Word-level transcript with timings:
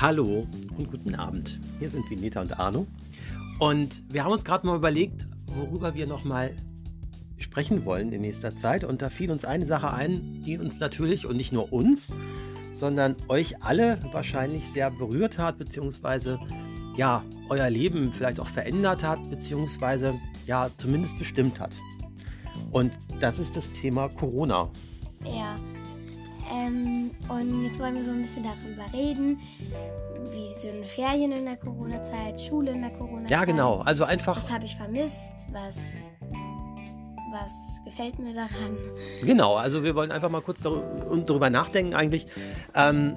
Hallo 0.00 0.46
und 0.76 0.92
guten 0.92 1.16
Abend. 1.16 1.58
Hier 1.80 1.90
sind 1.90 2.08
Vineta 2.08 2.40
und 2.40 2.56
Arno. 2.56 2.86
Und 3.58 4.04
wir 4.08 4.22
haben 4.22 4.30
uns 4.30 4.44
gerade 4.44 4.64
mal 4.64 4.76
überlegt, 4.76 5.26
worüber 5.46 5.94
wir 5.94 6.06
nochmal 6.06 6.54
sprechen 7.36 7.84
wollen 7.84 8.12
in 8.12 8.20
nächster 8.20 8.56
Zeit. 8.56 8.84
Und 8.84 9.02
da 9.02 9.10
fiel 9.10 9.32
uns 9.32 9.44
eine 9.44 9.66
Sache 9.66 9.92
ein, 9.92 10.44
die 10.46 10.56
uns 10.56 10.78
natürlich 10.78 11.26
und 11.26 11.36
nicht 11.36 11.52
nur 11.52 11.72
uns, 11.72 12.14
sondern 12.74 13.16
euch 13.26 13.60
alle 13.64 13.98
wahrscheinlich 14.12 14.62
sehr 14.72 14.92
berührt 14.92 15.36
hat, 15.36 15.58
beziehungsweise 15.58 16.38
ja, 16.96 17.24
euer 17.48 17.68
Leben 17.68 18.12
vielleicht 18.12 18.38
auch 18.38 18.46
verändert 18.46 19.02
hat, 19.02 19.28
beziehungsweise 19.28 20.14
ja, 20.46 20.70
zumindest 20.76 21.18
bestimmt 21.18 21.58
hat. 21.58 21.72
Und 22.70 22.92
das 23.18 23.40
ist 23.40 23.56
das 23.56 23.68
Thema 23.72 24.08
Corona. 24.10 24.70
Ja. 25.24 25.56
Ähm, 26.50 27.10
und 27.28 27.64
jetzt 27.64 27.78
wollen 27.80 27.94
wir 27.94 28.04
so 28.04 28.10
ein 28.10 28.22
bisschen 28.22 28.44
darüber 28.44 28.84
reden. 28.92 29.38
Wie 30.30 30.52
sind 30.58 30.86
Ferien 30.86 31.32
in 31.32 31.44
der 31.44 31.56
Corona-Zeit, 31.56 32.40
Schule 32.40 32.72
in 32.72 32.82
der 32.82 32.90
Corona-Zeit? 32.90 33.30
Ja, 33.30 33.44
genau. 33.44 33.78
Also 33.80 34.04
einfach. 34.04 34.36
Was 34.36 34.52
habe 34.52 34.64
ich 34.64 34.76
vermisst? 34.76 35.32
Was, 35.52 36.02
was 37.32 37.80
gefällt 37.84 38.18
mir 38.18 38.34
daran? 38.34 38.76
Genau, 39.22 39.56
also 39.56 39.82
wir 39.82 39.94
wollen 39.94 40.10
einfach 40.10 40.30
mal 40.30 40.42
kurz 40.42 40.60
darüber 40.62 41.50
nachdenken 41.50 41.94
eigentlich. 41.94 42.26
Ähm, 42.74 43.16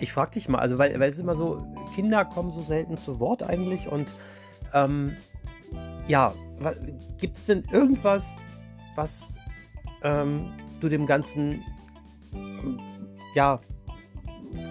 ich 0.00 0.12
frage 0.12 0.32
dich 0.32 0.48
mal, 0.48 0.58
also 0.58 0.78
weil, 0.78 0.98
weil 1.00 1.08
es 1.08 1.16
ist 1.16 1.20
immer 1.20 1.36
so, 1.36 1.58
Kinder 1.94 2.24
kommen 2.24 2.50
so 2.50 2.62
selten 2.62 2.96
zu 2.96 3.20
Wort 3.20 3.42
eigentlich 3.42 3.88
und 3.88 4.12
ähm, 4.72 5.16
ja, 6.06 6.34
gibt 7.20 7.36
es 7.36 7.44
denn 7.46 7.64
irgendwas, 7.70 8.34
was 8.94 9.34
ähm, 10.02 10.52
du 10.80 10.88
dem 10.88 11.06
Ganzen, 11.06 11.62
ja, 13.34 13.60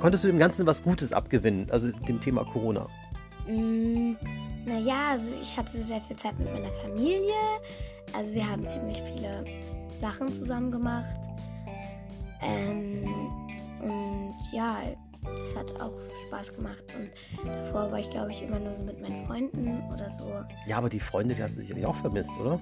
konntest 0.02 0.24
du 0.24 0.28
dem 0.28 0.40
Ganzen 0.40 0.66
was 0.66 0.84
Gutes 0.84 1.14
abgewinnen, 1.14 1.68
also 1.72 1.92
dem 1.92 2.20
Thema 2.22 2.46
Corona? 2.46 2.88
Mm, 3.48 4.16
naja, 4.66 5.12
also 5.12 5.28
ich 5.42 5.58
hatte 5.58 5.84
sehr 5.84 6.02
viel 6.02 6.18
Zeit 6.18 6.38
mit 6.40 6.52
meiner 6.52 6.72
Familie. 6.74 7.34
Also 8.14 8.34
wir 8.34 8.50
haben 8.50 8.68
ziemlich 8.68 9.02
viele 9.02 9.46
Sachen 10.02 10.34
zusammen 10.34 10.72
gemacht. 10.72 11.20
Ähm, 12.42 13.04
und 13.82 14.36
ja, 14.52 14.80
das 15.24 15.56
hat 15.56 15.82
auch 15.82 15.94
Spaß 16.28 16.54
gemacht. 16.54 16.84
Und 16.98 17.12
davor 17.48 17.92
war 17.92 18.00
ich, 18.00 18.10
glaube 18.10 18.32
ich, 18.32 18.42
immer 18.42 18.60
nur 18.60 18.76
so 18.76 18.84
mit 18.84 19.02
meinen 19.02 19.26
Freunden 19.26 19.82
oder 19.94 20.10
so. 20.10 20.30
Ja, 20.66 20.78
aber 20.78 20.90
die 20.90 21.00
Freunde, 21.00 21.36
die 21.36 21.44
hast 21.44 21.58
du 21.58 21.62
sicherlich 21.62 21.86
auch 21.86 21.96
vermisst, 21.96 22.32
oder? 22.40 22.60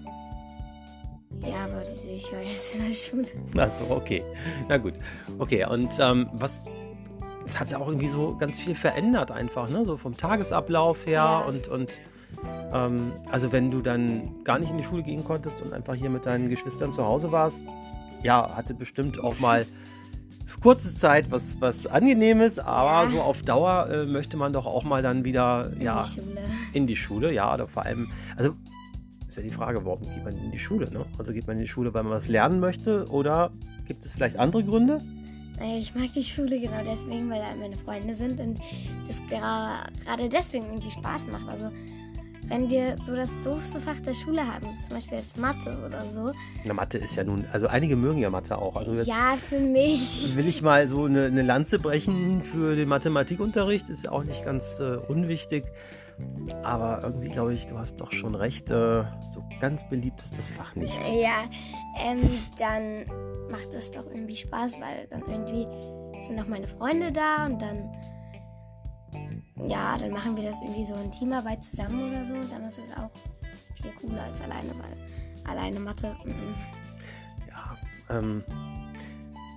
Ja, 1.42 1.66
aber 1.66 1.84
die 1.84 1.94
sehe 1.94 2.16
ich 2.16 2.32
ja 2.32 2.40
jetzt 2.40 2.76
in 2.76 2.86
der 2.86 2.94
Schule. 2.94 3.28
Achso, 3.58 3.94
okay. 3.94 4.24
Na 4.68 4.78
gut. 4.78 4.94
Okay, 5.38 5.66
und 5.66 5.92
ähm, 6.00 6.30
was. 6.34 6.52
Es 7.48 7.60
hat 7.60 7.70
ja 7.70 7.78
auch 7.78 7.88
irgendwie 7.88 8.08
so 8.08 8.36
ganz 8.38 8.58
viel 8.58 8.74
verändert, 8.74 9.30
einfach, 9.30 9.70
ne? 9.70 9.86
So 9.86 9.98
vom 9.98 10.18
Tagesablauf 10.18 11.06
her 11.06 11.14
ja. 11.14 11.40
und. 11.40 11.68
und 11.68 11.92
ähm, 12.74 13.12
also, 13.32 13.52
wenn 13.52 13.72
du 13.72 13.82
dann 13.82 14.44
gar 14.44 14.60
nicht 14.60 14.72
in 14.72 14.78
die 14.78 14.84
Schule 14.84 15.04
gehen 15.04 15.24
konntest 15.24 15.62
und 15.62 15.74
einfach 15.74 15.94
hier 15.94 16.10
mit 16.10 16.26
deinen 16.26 16.50
Geschwistern 16.50 16.92
zu 16.92 17.06
Hause 17.06 17.32
warst, 17.32 17.62
ja, 18.24 18.56
hatte 18.56 18.74
bestimmt 18.74 19.24
auch 19.24 19.40
mal 19.40 19.66
kurze 20.66 20.96
Zeit 20.96 21.30
was, 21.30 21.62
was 21.62 21.86
Angenehmes, 21.86 22.58
aber 22.58 23.04
ja. 23.04 23.08
so 23.08 23.22
auf 23.22 23.44
Dauer 23.44 23.88
äh, 23.88 24.06
möchte 24.08 24.36
man 24.36 24.52
doch 24.52 24.66
auch 24.66 24.84
mal 24.84 25.04
dann 25.04 25.24
wieder 25.24 25.72
in 25.76 25.82
ja, 25.84 26.02
die 26.02 26.10
Schule. 26.10 26.42
In 26.74 26.88
die 26.88 26.96
Schule, 26.96 27.32
ja, 27.32 27.54
oder 27.54 27.68
vor 27.68 27.86
allem, 27.86 28.10
also 28.36 28.56
ist 29.36 29.44
ja 29.44 29.50
die 29.50 29.54
Frage, 29.54 29.84
warum 29.84 30.02
geht 30.02 30.24
man 30.24 30.38
in 30.38 30.52
die 30.52 30.60
Schule? 30.60 30.90
Ne? 30.92 31.06
Also 31.18 31.34
geht 31.34 31.46
man 31.46 31.58
in 31.58 31.64
die 31.64 31.68
Schule, 31.68 31.94
weil 31.94 32.04
man 32.04 32.14
was 32.14 32.30
lernen 32.30 32.62
möchte 32.62 33.06
oder 33.10 33.52
gibt 33.86 34.06
es 34.06 34.14
vielleicht 34.14 34.40
andere 34.40 34.64
Gründe? 34.64 35.02
Ich 35.78 35.94
mag 35.94 36.12
die 36.14 36.24
Schule 36.24 36.60
genau 36.60 36.82
deswegen, 36.86 37.30
weil 37.30 37.42
da 37.42 37.48
meine 37.60 37.76
Freunde 37.76 38.16
sind 38.16 38.40
und 38.40 38.60
das 39.08 39.22
gerade 39.28 40.30
deswegen 40.30 40.66
irgendwie 40.66 40.92
Spaß 40.92 41.28
macht. 41.28 41.50
Also 41.50 41.70
wenn 42.48 42.70
wir 42.70 42.96
so 43.06 43.16
das 43.16 43.40
doofste 43.42 43.80
Fach 43.80 44.00
der 44.02 44.14
Schule 44.14 44.42
haben, 44.42 44.68
zum 44.86 44.96
Beispiel 44.96 45.18
jetzt 45.18 45.38
Mathe 45.38 45.78
oder 45.86 46.04
so. 46.12 46.32
Na, 46.64 46.74
Mathe 46.74 46.98
ist 46.98 47.16
ja 47.16 47.24
nun, 47.24 47.46
also 47.52 47.68
einige 47.68 47.96
mögen 47.96 48.20
ja 48.20 48.30
Mathe 48.30 48.58
auch. 48.58 48.76
Also 48.76 48.94
ja, 48.94 49.38
für 49.50 49.60
mich. 49.60 50.36
Will 50.36 50.48
ich 50.48 50.62
mal 50.62 50.88
so 50.88 51.06
eine, 51.06 51.26
eine 51.26 51.42
Lanze 51.42 51.80
brechen 51.80 52.42
für 52.42 52.76
den 52.76 52.90
Mathematikunterricht, 52.90 53.90
ist 53.90 54.06
ja 54.06 54.12
auch 54.12 54.24
nicht 54.24 54.46
ganz 54.46 54.80
äh, 54.80 54.98
unwichtig. 55.08 55.66
Aber 56.64 57.02
irgendwie 57.04 57.30
glaube 57.30 57.54
ich, 57.54 57.68
du 57.68 57.78
hast 57.78 57.98
doch 57.98 58.12
schon 58.12 58.36
recht, 58.36 58.70
äh, 58.70 59.04
so 59.34 59.44
ganz 59.60 59.88
beliebt 59.90 60.22
ist 60.22 60.38
das 60.38 60.50
Fach 60.50 60.76
nicht. 60.76 60.98
Ja, 61.08 61.44
ähm, 62.02 62.40
dann 62.58 63.04
macht 63.52 63.74
es 63.74 63.92
doch 63.92 64.06
irgendwie 64.06 64.36
Spaß, 64.36 64.80
weil 64.80 65.08
dann 65.10 65.24
irgendwie 65.28 65.68
sind 66.26 66.40
auch 66.40 66.48
meine 66.48 66.68
Freunde 66.68 67.12
da 67.12 67.46
und 67.46 67.62
dann 67.62 67.92
ja, 69.68 69.98
dann 69.98 70.12
machen 70.12 70.36
wir 70.36 70.44
das 70.44 70.62
irgendwie 70.62 70.86
so 70.86 70.96
in 70.96 71.12
Teamarbeit 71.12 71.64
zusammen 71.64 72.10
oder 72.10 72.26
so. 72.26 72.34
Und 72.34 72.52
dann 72.52 72.66
ist 72.66 72.80
es 72.80 72.92
auch 72.98 73.10
viel 73.82 73.92
cooler 74.02 74.24
als 74.24 74.42
alleine, 74.42 74.70
weil 74.70 75.50
alleine 75.50 75.80
Mathe. 75.80 76.16
Mm. 76.26 76.54
Ja. 77.50 78.18
Ähm, 78.18 78.44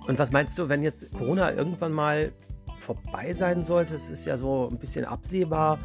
und 0.07 0.19
was 0.19 0.31
meinst 0.31 0.57
du, 0.57 0.69
wenn 0.69 0.83
jetzt 0.83 1.11
Corona 1.11 1.53
irgendwann 1.53 1.91
mal 1.91 2.31
vorbei 2.77 3.33
sein 3.33 3.63
sollte? 3.63 3.95
Es 3.95 4.09
ist 4.09 4.25
ja 4.25 4.37
so 4.37 4.69
ein 4.71 4.79
bisschen 4.79 5.05
absehbar. 5.05 5.79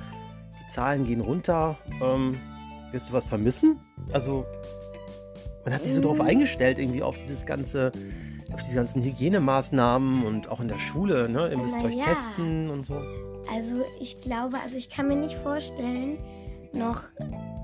Die 0.60 0.72
Zahlen 0.72 1.04
gehen 1.04 1.20
runter. 1.20 1.76
Ähm, 2.02 2.40
wirst 2.92 3.08
du 3.08 3.12
was 3.12 3.26
vermissen? 3.26 3.80
Also, 4.12 4.46
man 5.64 5.74
hat 5.74 5.82
sich 5.82 5.94
so 5.94 6.00
darauf 6.00 6.18
mm. 6.18 6.22
eingestellt, 6.22 6.78
irgendwie 6.78 7.02
auf 7.02 7.16
dieses 7.18 7.44
ganze 7.44 7.92
auf 8.54 8.62
diese 8.62 8.76
ganzen 8.76 9.02
Hygienemaßnahmen 9.02 10.24
und 10.24 10.48
auch 10.48 10.60
in 10.60 10.68
der 10.68 10.78
Schule, 10.78 11.28
ne? 11.28 11.50
Ihr 11.50 11.58
müsst 11.58 11.76
Na 11.78 11.84
euch 11.84 11.96
ja. 11.96 12.04
testen 12.04 12.70
und 12.70 12.84
so. 12.84 12.94
Also 13.52 13.84
ich 14.00 14.20
glaube, 14.20 14.58
also 14.60 14.76
ich 14.76 14.88
kann 14.88 15.08
mir 15.08 15.16
nicht 15.16 15.34
vorstellen, 15.36 16.18
noch 16.72 17.02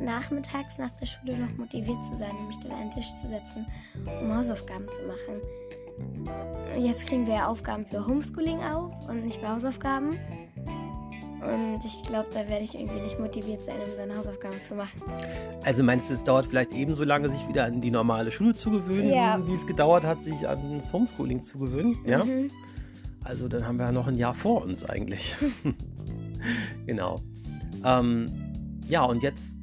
nachmittags 0.01 0.79
nach 0.79 0.91
der 0.91 1.07
Schule 1.07 1.37
noch 1.37 1.57
motiviert 1.57 2.05
zu 2.05 2.15
sein 2.15 2.31
und 2.39 2.49
mich 2.49 2.59
dann 2.61 2.73
an 2.73 2.83
den 2.83 2.91
Tisch 2.91 3.15
zu 3.15 3.27
setzen, 3.27 3.67
um 4.21 4.37
Hausaufgaben 4.37 4.87
zu 4.91 5.03
machen. 5.07 5.41
Jetzt 6.79 7.07
kriegen 7.07 7.27
wir 7.27 7.35
ja 7.35 7.47
Aufgaben 7.49 7.87
für 7.87 8.07
Homeschooling 8.07 8.61
auf 8.63 9.09
und 9.09 9.25
nicht 9.25 9.41
für 9.41 9.49
Hausaufgaben. 9.49 10.19
Und 11.43 11.81
ich 11.85 12.03
glaube, 12.03 12.29
da 12.33 12.47
werde 12.49 12.65
ich 12.65 12.75
irgendwie 12.75 13.01
nicht 13.01 13.19
motiviert 13.19 13.65
sein, 13.65 13.77
um 13.77 13.97
seine 13.97 14.17
Hausaufgaben 14.17 14.61
zu 14.61 14.75
machen. 14.75 15.01
Also 15.65 15.83
meinst 15.83 16.11
du, 16.11 16.15
es 16.15 16.23
dauert 16.23 16.47
vielleicht 16.47 16.73
ebenso 16.73 17.05
lange, 17.05 17.31
sich 17.31 17.49
wieder 17.49 17.65
an 17.65 17.81
die 17.81 17.91
normale 17.91 18.31
Schule 18.31 18.55
zu 18.55 18.71
gewöhnen, 18.71 19.11
ja. 19.11 19.41
wie 19.47 19.55
es 19.55 19.67
gedauert 19.67 20.05
hat, 20.05 20.23
sich 20.23 20.47
an 20.47 20.81
das 20.81 20.93
Homeschooling 20.93 21.43
zu 21.43 21.59
gewöhnen? 21.59 21.97
Ja. 22.05 22.25
Mhm. 22.25 22.51
Also 23.25 23.49
dann 23.49 23.67
haben 23.67 23.79
wir 23.79 23.87
ja 23.87 23.93
noch 23.93 24.07
ein 24.07 24.17
Jahr 24.17 24.35
vor 24.35 24.63
uns 24.63 24.85
eigentlich. 24.85 25.37
genau. 26.87 27.21
Ähm, 27.85 28.27
ja, 28.89 29.05
und 29.05 29.23
jetzt, 29.23 29.59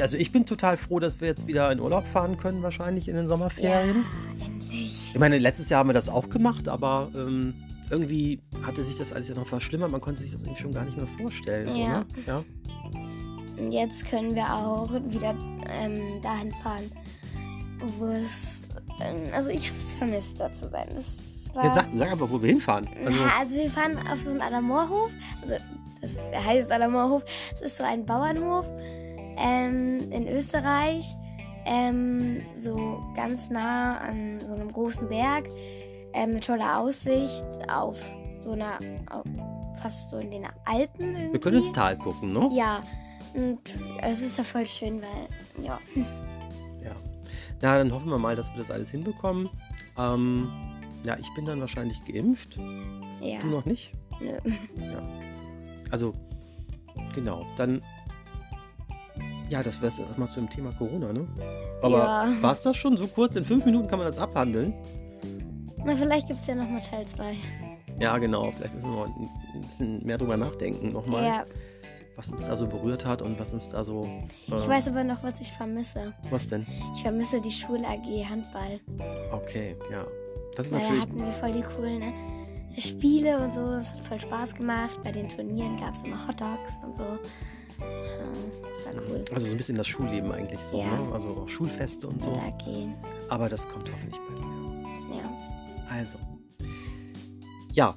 also 0.00 0.16
ich 0.16 0.32
bin 0.32 0.46
total 0.46 0.76
froh, 0.76 0.98
dass 0.98 1.20
wir 1.20 1.28
jetzt 1.28 1.46
wieder 1.46 1.70
in 1.72 1.80
Urlaub 1.80 2.06
fahren 2.06 2.36
können, 2.36 2.62
wahrscheinlich 2.62 3.08
in 3.08 3.16
den 3.16 3.26
Sommerferien. 3.26 4.04
Ja, 4.38 4.46
endlich. 4.46 5.10
Ich 5.12 5.18
meine, 5.18 5.38
letztes 5.38 5.68
Jahr 5.68 5.80
haben 5.80 5.88
wir 5.88 5.94
das 5.94 6.08
auch 6.08 6.28
gemacht, 6.28 6.68
aber 6.68 7.10
ähm, 7.14 7.54
irgendwie 7.94 8.40
hatte 8.62 8.82
sich 8.82 8.96
das 8.96 9.12
alles 9.12 9.28
ja 9.28 9.34
noch 9.34 9.46
verschlimmert. 9.46 9.90
Man 9.90 10.00
konnte 10.00 10.22
sich 10.22 10.32
das 10.32 10.44
eigentlich 10.44 10.58
schon 10.58 10.72
gar 10.72 10.84
nicht 10.84 10.96
mehr 10.96 11.06
vorstellen. 11.18 11.74
Ja. 11.76 12.04
So, 12.14 12.20
ne? 12.20 12.26
ja. 12.26 12.44
Und 13.56 13.72
jetzt 13.72 14.06
können 14.06 14.34
wir 14.34 14.52
auch 14.52 14.92
wieder 14.92 15.34
ähm, 15.68 16.20
dahin 16.22 16.50
fahren, 16.62 16.90
wo 17.98 18.06
es. 18.06 18.62
Ähm, 19.00 19.32
also 19.32 19.50
ich 19.50 19.68
habe 19.68 19.76
es 19.76 19.94
vermisst, 19.94 20.40
da 20.40 20.52
zu 20.54 20.68
sein. 20.68 20.88
Das 20.90 21.50
war. 21.54 21.64
Jetzt 21.64 21.74
sag, 21.74 21.86
sag 21.94 22.10
aber, 22.10 22.30
wo 22.30 22.42
wir 22.42 22.48
hinfahren. 22.48 22.88
Also, 23.04 23.24
ja, 23.24 23.32
also 23.38 23.56
wir 23.56 23.70
fahren 23.70 23.98
auf 24.08 24.20
so 24.20 24.30
einen 24.30 24.40
Alamorhof. 24.40 25.10
Also 25.42 25.54
das 26.00 26.20
heißt 26.34 26.70
Alamorhof. 26.70 27.24
Es 27.54 27.60
ist 27.60 27.76
so 27.76 27.84
ein 27.84 28.04
Bauernhof 28.04 28.66
ähm, 29.38 30.10
in 30.10 30.28
Österreich. 30.28 31.04
Ähm, 31.66 32.42
so 32.54 33.00
ganz 33.16 33.48
nah 33.48 33.98
an 33.98 34.38
so 34.40 34.52
einem 34.52 34.70
großen 34.70 35.08
Berg. 35.08 35.48
Ähm, 36.14 36.30
mit 36.30 36.44
toller 36.44 36.78
Aussicht 36.78 37.44
auf 37.68 37.98
so 38.44 38.52
einer. 38.52 38.78
Auf, 39.10 39.24
fast 39.82 40.10
so 40.10 40.18
in 40.18 40.30
den 40.30 40.46
Alpen 40.64 41.14
irgendwie. 41.14 41.32
Wir 41.32 41.40
können 41.40 41.56
ins 41.58 41.72
Tal 41.72 41.98
gucken, 41.98 42.32
ne? 42.32 42.48
Ja. 42.52 42.82
Und 43.34 43.60
es 44.00 44.22
ist 44.22 44.38
ja 44.38 44.44
voll 44.44 44.66
schön, 44.66 45.02
weil, 45.02 45.64
ja. 45.64 45.78
Ja. 46.82 46.92
Na, 47.60 47.78
dann 47.78 47.92
hoffen 47.92 48.08
wir 48.08 48.18
mal, 48.18 48.36
dass 48.36 48.48
wir 48.52 48.58
das 48.58 48.70
alles 48.70 48.90
hinbekommen. 48.90 49.50
Ähm, 49.98 50.48
ja, 51.02 51.16
ich 51.18 51.28
bin 51.34 51.44
dann 51.44 51.60
wahrscheinlich 51.60 52.02
geimpft. 52.04 52.56
Ja. 53.20 53.40
Du 53.40 53.48
noch 53.48 53.64
nicht? 53.64 53.92
Nö. 54.20 54.38
Ja. 54.76 55.02
Also, 55.90 56.12
genau. 57.14 57.44
Dann. 57.56 57.82
Ja, 59.50 59.62
das 59.62 59.82
wäre 59.82 59.92
es 59.92 59.98
erstmal 59.98 60.28
zum 60.30 60.48
Thema 60.48 60.72
Corona, 60.72 61.12
ne? 61.12 61.26
Aber 61.82 61.98
ja. 61.98 62.42
war 62.42 62.52
es 62.52 62.62
das 62.62 62.76
schon 62.76 62.96
so 62.96 63.06
kurz? 63.06 63.36
In 63.36 63.44
fünf 63.44 63.64
Minuten 63.66 63.88
kann 63.88 63.98
man 63.98 64.06
das 64.08 64.18
abhandeln. 64.18 64.72
Na, 65.84 65.96
vielleicht 65.96 66.26
gibt 66.28 66.40
es 66.40 66.46
ja 66.46 66.54
nochmal 66.54 66.80
Teil 66.80 67.06
2. 67.06 67.36
Ja, 68.00 68.18
genau. 68.18 68.50
Vielleicht 68.52 68.74
müssen 68.74 68.90
wir 68.94 69.04
ein 69.06 69.60
bisschen 69.60 70.04
mehr 70.06 70.18
drüber 70.18 70.36
nachdenken 70.36 70.92
nochmal. 70.92 71.24
Ja. 71.24 71.44
Was 72.16 72.30
uns 72.30 72.46
da 72.46 72.56
so 72.56 72.66
berührt 72.68 73.04
hat 73.04 73.22
und 73.22 73.38
was 73.40 73.52
uns 73.52 73.68
da 73.68 73.82
so. 73.82 74.02
Äh, 74.04 74.56
ich 74.56 74.68
weiß 74.68 74.88
aber 74.88 75.02
noch, 75.02 75.22
was 75.24 75.40
ich 75.40 75.50
vermisse. 75.52 76.12
Was 76.30 76.48
denn? 76.48 76.64
Ich 76.94 77.02
vermisse 77.02 77.40
die 77.40 77.50
Schul-AG 77.50 78.24
Handball. 78.28 78.80
Okay, 79.32 79.76
ja. 79.90 80.06
Das 80.56 80.66
ist 80.66 80.72
Weil 80.72 80.82
natürlich. 80.82 81.00
Da 81.04 81.08
hatten 81.08 81.18
wir 81.26 81.32
voll 81.32 81.52
die 81.52 81.62
coolen 81.62 82.12
Spiele 82.78 83.38
und 83.42 83.52
so. 83.52 83.62
Es 83.74 83.90
hat 83.90 83.98
voll 84.00 84.20
Spaß 84.20 84.54
gemacht. 84.54 85.00
Bei 85.02 85.10
den 85.10 85.28
Turnieren 85.28 85.76
gab 85.78 85.94
es 85.94 86.02
immer 86.02 86.26
Hot 86.28 86.40
Dogs 86.40 86.78
und 86.84 86.94
so. 86.96 87.02
Ja, 87.80 87.86
Das 88.86 88.94
war 88.94 89.02
cool. 89.10 89.24
Also 89.34 89.46
so 89.46 89.52
ein 89.52 89.56
bisschen 89.56 89.76
das 89.76 89.88
Schulleben 89.88 90.30
eigentlich 90.30 90.60
so, 90.70 90.78
Ja. 90.78 90.86
ne? 90.86 91.12
Also 91.12 91.28
auch 91.30 91.48
Schulfeste 91.48 92.06
und 92.06 92.22
so. 92.22 92.32
Da 92.32 92.50
gehen. 92.64 92.94
Aber 93.28 93.48
das 93.48 93.68
kommt 93.68 93.90
hoffentlich 93.92 94.20
bald. 94.28 94.40
Ja. 95.20 95.28
Also. 95.90 96.18
Ja. 97.72 97.94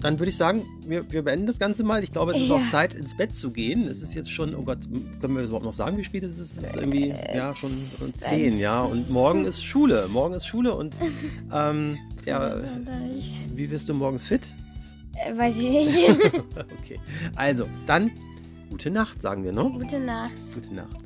Dann 0.00 0.18
würde 0.18 0.28
ich 0.30 0.36
sagen, 0.36 0.64
wir, 0.86 1.10
wir 1.10 1.22
beenden 1.22 1.46
das 1.46 1.58
Ganze 1.58 1.82
mal. 1.82 2.02
Ich 2.02 2.12
glaube, 2.12 2.32
es 2.32 2.40
ist 2.42 2.48
Ja. 2.48 2.56
auch 2.56 2.70
Zeit, 2.70 2.94
ins 2.94 3.16
Bett 3.16 3.34
zu 3.34 3.50
gehen. 3.50 3.82
Es 3.86 4.02
ist 4.02 4.14
jetzt 4.14 4.30
schon, 4.30 4.54
oh 4.54 4.62
Gott, 4.62 4.80
können 5.20 5.34
wir 5.36 5.44
überhaupt 5.44 5.64
noch 5.64 5.72
sagen, 5.72 5.96
wie 5.96 6.04
spät 6.04 6.24
es 6.24 6.38
ist? 6.38 6.58
Es 6.58 6.66
ist 6.66 6.76
irgendwie, 6.76 7.08
ja, 7.08 7.54
schon 7.54 7.70
zehn, 8.28 8.58
ja. 8.58 8.82
Und 8.82 9.08
morgen 9.10 9.46
ist 9.46 9.64
Schule. 9.64 10.06
Morgen 10.12 10.34
ist 10.34 10.46
Schule 10.46 10.74
und 10.74 10.94
ähm, 11.52 11.96
ja, 12.26 12.60
wie 13.54 13.70
wirst 13.70 13.88
du 13.88 13.94
morgens 13.94 14.26
fit? 14.26 14.42
äh, 15.16 15.36
weiß 15.36 15.56
ich 15.58 15.70
nicht. 15.70 16.08
Okay. 16.82 17.00
Also, 17.36 17.64
dann 17.86 18.10
gute 18.68 18.90
Nacht, 18.90 19.22
sagen 19.22 19.42
wir, 19.44 19.52
ne? 19.52 19.70
Gute 19.72 20.00
Nacht. 20.00 20.34
Gute 20.54 20.74
Nacht. 20.74 20.98